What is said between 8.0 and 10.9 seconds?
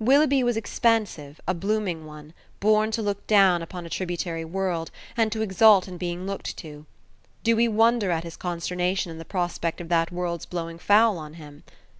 at his consternation in the prospect of that world's blowing